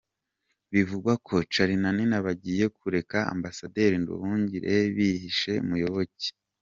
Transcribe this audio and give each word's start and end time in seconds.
Bivugwa 0.73 1.13
ko 1.27 1.35
Charly 1.51 1.75
na 1.83 1.89
Nina 1.95 2.17
bagiye 2.25 2.65
kureba 2.77 3.17
Ambasaderi 3.33 3.95
Nduhungirehe 4.03 4.81
bihishe 4.95 5.53
Muyoboke. 5.67 6.29